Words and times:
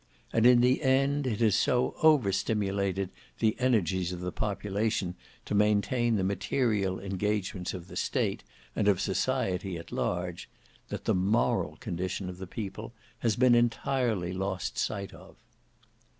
And 0.33 0.47
in 0.47 0.61
the 0.61 0.81
end, 0.81 1.27
it 1.27 1.41
has 1.41 1.55
so 1.55 1.93
overstimulated 2.01 3.11
the 3.37 3.55
energies 3.59 4.11
of 4.11 4.19
the 4.21 4.31
population 4.31 5.13
to 5.45 5.53
maintain 5.53 6.15
the 6.15 6.23
material 6.23 6.99
engagements 6.99 7.75
of 7.75 7.87
the 7.87 7.95
state, 7.95 8.43
and 8.75 8.87
of 8.87 8.99
society 8.99 9.77
at 9.77 9.91
large, 9.91 10.49
that 10.89 11.05
the 11.05 11.13
moral 11.13 11.77
condition 11.77 12.29
of 12.29 12.39
the 12.39 12.47
people 12.47 12.93
has 13.19 13.35
been 13.35 13.53
entirely 13.53 14.33
lost 14.33 14.75
sight 14.75 15.13
of. 15.13 15.35